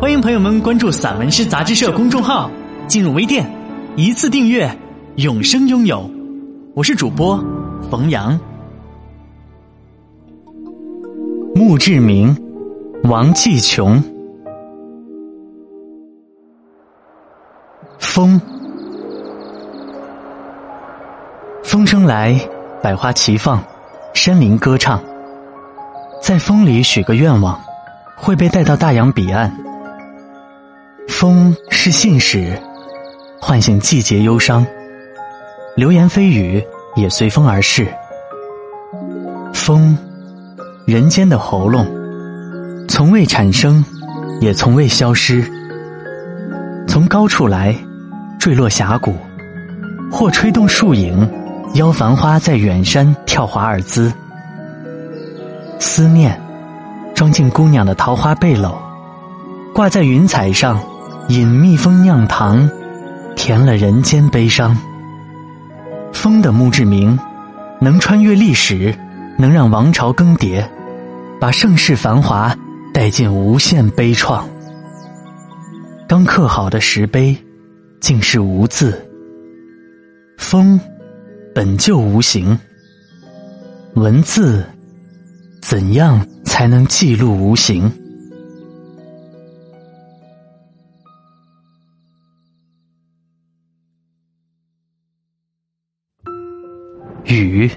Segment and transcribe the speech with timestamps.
[0.00, 2.50] 欢迎朋友们关注散文诗杂志社公众号，
[2.86, 3.44] 进入微店，
[3.96, 4.66] 一次订阅，
[5.16, 6.10] 永生拥有。
[6.74, 7.38] 我是主播
[7.90, 8.40] 冯阳。
[11.54, 12.34] 墓志铭，
[13.04, 14.02] 王继琼。
[17.98, 18.40] 风，
[21.62, 22.40] 风声来，
[22.82, 23.62] 百花齐放。
[24.14, 24.98] 山林歌唱，
[26.22, 27.60] 在风里许个愿望，
[28.16, 29.54] 会被带到大洋彼岸。
[31.20, 32.58] 风是信使，
[33.38, 34.66] 唤醒季节忧伤，
[35.76, 36.64] 流言蜚语
[36.96, 37.86] 也随风而逝。
[39.52, 39.98] 风，
[40.86, 41.86] 人间的喉咙，
[42.88, 43.84] 从未产生，
[44.40, 45.44] 也从未消失。
[46.88, 47.76] 从高处来，
[48.38, 49.14] 坠落峡谷，
[50.10, 51.30] 或吹动树影。
[51.74, 54.10] 邀繁花在远山跳华尔兹，
[55.78, 56.40] 思念
[57.14, 58.72] 装进姑娘的桃花背篓，
[59.74, 60.80] 挂在云彩上，
[61.30, 62.68] 引蜜蜂酿糖，
[63.36, 64.76] 甜了人间悲伤。
[66.12, 67.16] 风的墓志铭，
[67.80, 68.92] 能穿越历史，
[69.38, 70.68] 能让王朝更迭，
[71.40, 72.52] 把盛世繁华
[72.92, 74.42] 带进无限悲怆。
[76.08, 77.38] 刚刻好的石碑，
[78.00, 79.08] 竟是无字。
[80.36, 80.80] 风。
[81.54, 82.58] 本就无形，
[83.94, 84.64] 文字
[85.60, 87.92] 怎样才能记录无形？
[97.24, 97.70] 雨，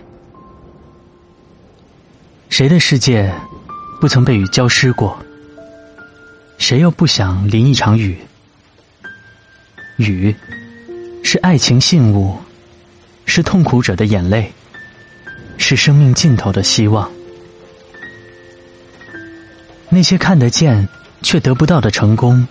[2.50, 3.34] 谁的世界
[4.00, 5.18] 不曾被雨浇湿过？
[6.57, 8.18] 谁又不想淋一场雨？
[9.97, 10.35] 雨，
[11.23, 12.38] 是爱情信物。
[13.25, 14.51] 是痛苦者的眼泪，
[15.57, 17.09] 是生命尽头的希望。
[19.89, 20.88] 那些看得见
[21.22, 22.45] 却得不到的成功，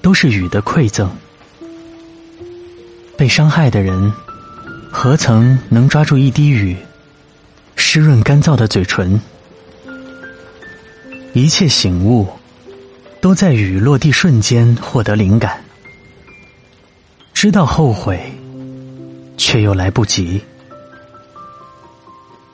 [0.00, 1.10] 都是雨的馈赠。
[3.18, 4.12] 被伤害的人，
[4.92, 6.76] 何曾能抓住一滴雨，
[7.74, 9.20] 湿润干燥的嘴唇？
[11.32, 12.28] 一切醒悟，
[13.20, 15.64] 都在雨落地瞬间获得灵感。
[17.32, 18.20] 知道后悔。
[19.36, 20.40] 却又来不及。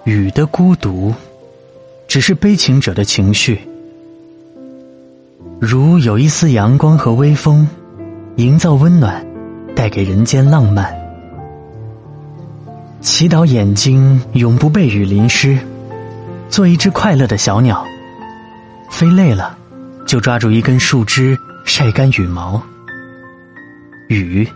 [0.05, 1.15] 雨的孤独，
[2.07, 3.61] 只是悲情者的情绪。
[5.61, 7.69] 如有一丝阳光和微风，
[8.37, 9.25] 营造温暖，
[9.77, 11.08] 带给人间浪漫。
[13.01, 15.57] 祈祷眼睛永不被雨淋湿，
[16.49, 17.87] 做一只快乐的小鸟。
[18.91, 19.57] 飞累了，
[20.07, 22.61] 就抓住一根树枝晒干羽毛。
[24.09, 24.49] 雨，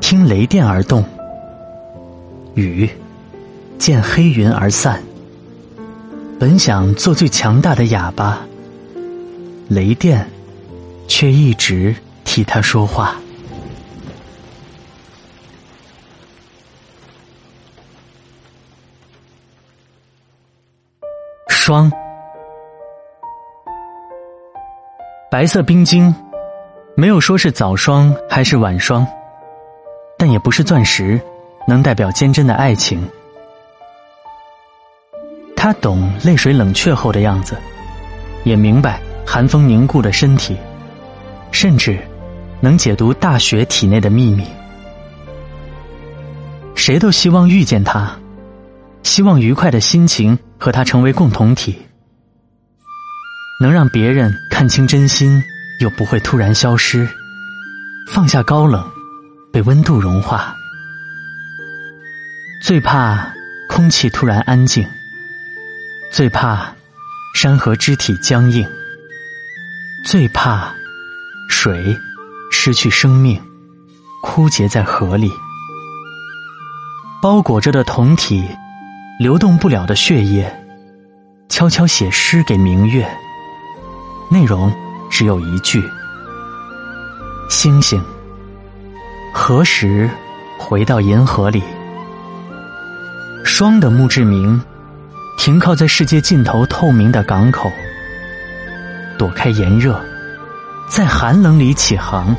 [0.00, 1.04] 听雷电而动。
[2.54, 2.88] 雨，
[3.78, 5.00] 见黑云而散。
[6.38, 8.40] 本想做最强大的哑巴，
[9.68, 10.28] 雷电，
[11.06, 11.94] 却一直
[12.24, 13.14] 替他说话。
[21.66, 21.90] 霜，
[25.30, 26.14] 白色冰晶，
[26.94, 29.06] 没有说是早霜还是晚霜，
[30.18, 31.18] 但也不是钻石。
[31.66, 33.02] 能代表坚贞的爱情，
[35.56, 37.56] 他懂泪水冷却后的样子，
[38.44, 40.58] 也明白寒风凝固的身体，
[41.50, 41.98] 甚至
[42.60, 44.46] 能解读大雪体内的秘密。
[46.74, 48.14] 谁都希望遇见他，
[49.02, 51.76] 希望愉快的心情和他成为共同体，
[53.60, 55.42] 能让别人看清真心，
[55.80, 57.08] 又不会突然消失，
[58.10, 58.84] 放下高冷，
[59.52, 60.54] 被温度融化。
[62.62, 63.30] 最怕
[63.68, 64.88] 空气突然安静，
[66.10, 66.74] 最怕
[67.34, 68.66] 山河肢体僵硬，
[70.06, 70.72] 最怕
[71.50, 71.98] 水
[72.50, 73.38] 失去生命，
[74.22, 75.30] 枯竭在河里。
[77.20, 78.46] 包裹着的酮体，
[79.24, 80.54] 流动不了的血液，
[81.48, 83.08] 悄悄写诗给明月。
[84.30, 84.70] 内容
[85.10, 85.82] 只有一句：
[87.48, 88.04] 星星，
[89.32, 90.10] 何时
[90.58, 91.62] 回到银河里？
[93.46, 94.60] 霜的墓志铭，
[95.38, 97.72] 停靠在世界尽头透明的港口，
[99.16, 99.98] 躲开炎热，
[100.86, 102.36] 在寒冷里起航，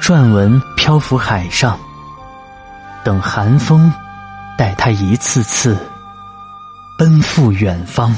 [0.00, 1.76] 篆文漂浮海上，
[3.02, 3.92] 等寒风
[4.56, 5.76] 带他一次次
[6.98, 8.16] 奔赴远方。